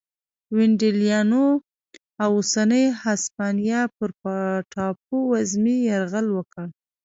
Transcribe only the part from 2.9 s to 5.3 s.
هسپانیا پر ټاپو